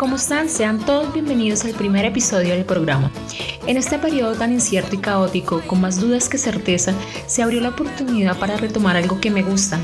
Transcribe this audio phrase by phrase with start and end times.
[0.00, 0.48] ¿cómo están?
[0.48, 3.12] Sean todos bienvenidos al primer episodio del programa.
[3.66, 6.94] En este periodo tan incierto y caótico, con más dudas que certeza,
[7.26, 9.78] se abrió la oportunidad para retomar algo que me gusta,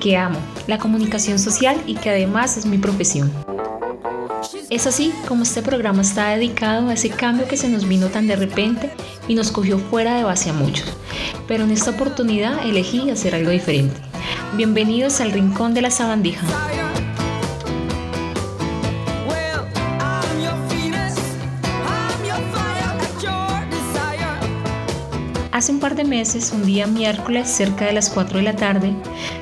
[0.00, 3.32] que amo, la comunicación social y que además es mi profesión.
[4.70, 8.28] Es así como este programa está dedicado a ese cambio que se nos vino tan
[8.28, 8.92] de repente
[9.26, 10.96] y nos cogió fuera de base a muchos.
[11.48, 14.00] Pero en esta oportunidad elegí hacer algo diferente.
[14.56, 16.46] Bienvenidos al Rincón de la Sabandija.
[25.56, 28.92] Hace un par de meses, un día miércoles, cerca de las 4 de la tarde,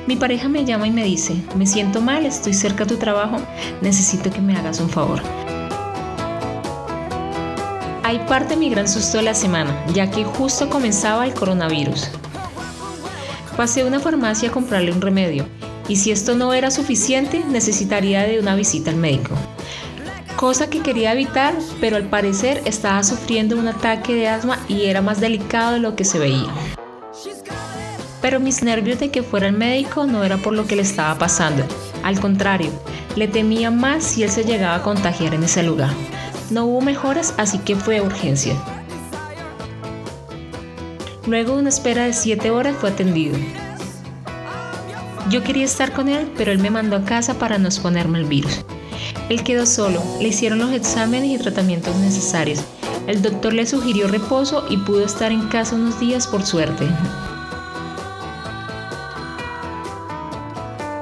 [0.07, 3.35] mi pareja me llama y me dice, me siento mal, estoy cerca de tu trabajo,
[3.81, 5.21] necesito que me hagas un favor.
[8.03, 12.07] Hay parte mi gran susto de la semana, ya que justo comenzaba el coronavirus.
[13.57, 15.45] Pasé a una farmacia a comprarle un remedio,
[15.89, 19.35] y si esto no era suficiente, necesitaría de una visita al médico
[20.35, 25.01] cosa que quería evitar, pero al parecer estaba sufriendo un ataque de asma y era
[25.01, 26.53] más delicado de lo que se veía.
[28.21, 31.17] Pero mis nervios de que fuera el médico no era por lo que le estaba
[31.17, 31.63] pasando,
[32.03, 32.71] al contrario,
[33.15, 35.91] le temía más si él se llegaba a contagiar en ese lugar.
[36.49, 38.55] No hubo mejoras, así que fue urgencia.
[41.27, 43.37] Luego de una espera de 7 horas fue atendido.
[45.29, 48.25] Yo quería estar con él, pero él me mandó a casa para no exponerme el
[48.25, 48.63] virus.
[49.29, 52.59] Él quedó solo, le hicieron los exámenes y tratamientos necesarios.
[53.07, 56.87] El doctor le sugirió reposo y pudo estar en casa unos días por suerte.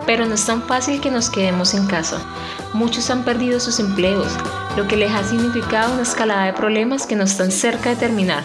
[0.06, 2.22] Pero no es tan fácil que nos quedemos en casa.
[2.74, 4.28] Muchos han perdido sus empleos,
[4.76, 8.44] lo que les ha significado una escalada de problemas que no están cerca de terminar.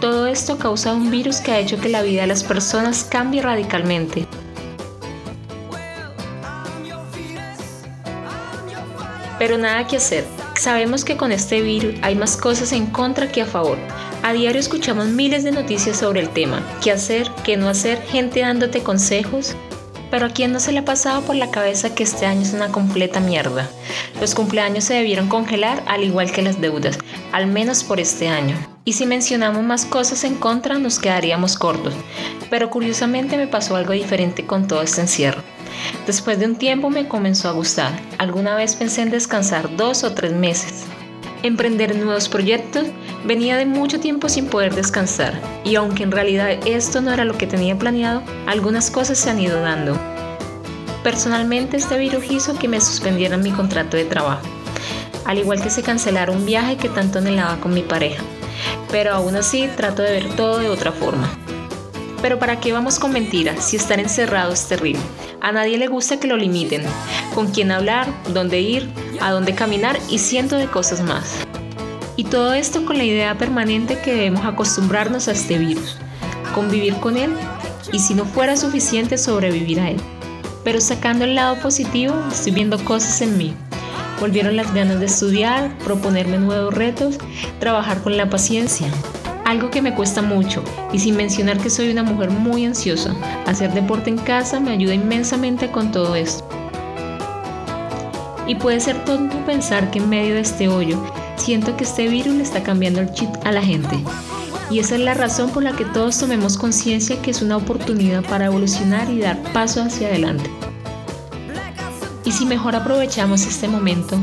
[0.00, 3.42] Todo esto causa un virus que ha hecho que la vida de las personas cambie
[3.42, 4.26] radicalmente.
[9.40, 10.26] Pero nada que hacer.
[10.54, 13.78] Sabemos que con este virus hay más cosas en contra que a favor.
[14.22, 16.62] A diario escuchamos miles de noticias sobre el tema.
[16.82, 17.30] ¿Qué hacer?
[17.42, 18.02] ¿Qué no hacer?
[18.02, 19.56] Gente dándote consejos.
[20.10, 22.52] Pero a quién no se le ha pasado por la cabeza que este año es
[22.52, 23.70] una completa mierda.
[24.20, 26.98] Los cumpleaños se debieron congelar al igual que las deudas,
[27.32, 28.56] al menos por este año.
[28.84, 31.94] Y si mencionamos más cosas en contra nos quedaríamos cortos.
[32.50, 35.42] Pero curiosamente me pasó algo diferente con todo este encierro.
[36.06, 37.92] Después de un tiempo me comenzó a gustar.
[38.18, 40.86] Alguna vez pensé en descansar dos o tres meses.
[41.42, 42.88] Emprender nuevos proyectos
[43.24, 47.38] venía de mucho tiempo sin poder descansar y aunque en realidad esto no era lo
[47.38, 49.98] que tenía planeado, algunas cosas se han ido dando.
[51.02, 54.46] Personalmente este virus hizo que me suspendieran mi contrato de trabajo,
[55.24, 58.22] al igual que se cancelara un viaje que tanto anhelaba con mi pareja.
[58.90, 61.30] Pero aún así trato de ver todo de otra forma.
[62.20, 65.00] Pero ¿para qué vamos con mentiras si estar encerrado es terrible?
[65.40, 66.82] A nadie le gusta que lo limiten.
[67.34, 71.36] Con quién hablar, dónde ir, a dónde caminar y cientos de cosas más.
[72.16, 75.96] Y todo esto con la idea permanente que debemos acostumbrarnos a este virus,
[76.54, 77.32] convivir con él
[77.92, 80.00] y si no fuera suficiente sobrevivir a él.
[80.64, 83.54] Pero sacando el lado positivo, estoy viendo cosas en mí.
[84.20, 87.16] Volvieron las ganas de estudiar, proponerme nuevos retos,
[87.58, 88.88] trabajar con la paciencia,
[89.46, 93.14] algo que me cuesta mucho y sin mencionar que soy una mujer muy ansiosa.
[93.46, 96.49] Hacer deporte en casa me ayuda inmensamente con todo esto.
[98.50, 101.00] Y puede ser tonto pensar que en medio de este hoyo
[101.36, 104.02] siento que este virus le está cambiando el chip a la gente.
[104.72, 108.24] Y esa es la razón por la que todos tomemos conciencia que es una oportunidad
[108.24, 110.50] para evolucionar y dar paso hacia adelante.
[112.24, 114.18] Y si mejor aprovechamos este momento,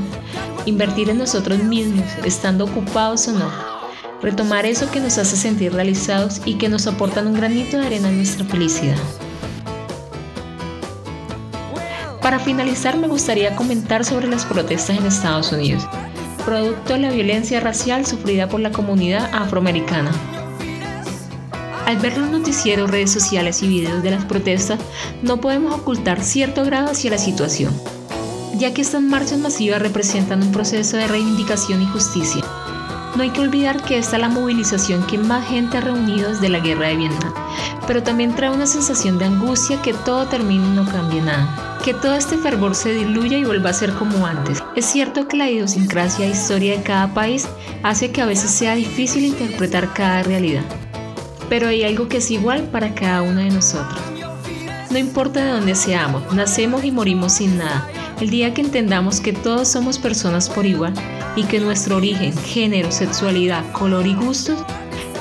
[0.65, 3.49] invertir en nosotros mismos, estando ocupados o no,
[4.21, 8.09] retomar eso que nos hace sentir realizados y que nos aportan un granito de arena
[8.09, 8.97] en nuestra felicidad.
[12.27, 15.88] Para finalizar me gustaría comentar sobre las protestas en Estados Unidos,
[16.44, 20.12] producto de la violencia racial sufrida por la comunidad afroamericana.
[21.85, 24.77] Al ver los noticieros, redes sociales y videos de las protestas,
[25.21, 27.74] no podemos ocultar cierto grado hacia la situación,
[28.57, 32.44] ya que estas marchas masivas representan un proceso de reivindicación y justicia
[33.18, 36.50] no hay que olvidar que esta es la movilización que más gente ha reunido desde
[36.50, 37.33] la guerra de Vietnam,
[37.88, 41.80] pero también trae una sensación de angustia que todo termine y no cambie nada.
[41.84, 44.62] Que todo este fervor se diluya y vuelva a ser como antes.
[44.75, 47.48] Es cierto que la idiosincrasia e historia de cada país
[47.84, 50.63] hace que a veces sea difícil interpretar cada realidad,
[51.48, 54.01] pero hay algo que es igual para cada uno de nosotros.
[54.92, 57.88] No importa de dónde seamos, nacemos y morimos sin nada.
[58.19, 60.94] El día que entendamos que todos somos personas por igual,
[61.38, 64.57] y que nuestro origen, género, sexualidad, color y gustos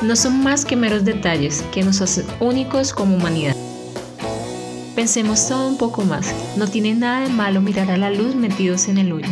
[0.03, 3.57] no son más que meros detalles que nos hacen únicos como humanidad.
[4.95, 8.89] Pensemos todo un poco más, no tiene nada de malo mirar a la luz metidos
[8.89, 9.29] en el hoyo.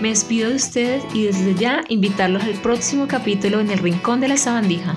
[0.00, 4.28] Me despido de ustedes y desde ya invitarlos al próximo capítulo en el Rincón de
[4.28, 4.96] la Sabandija,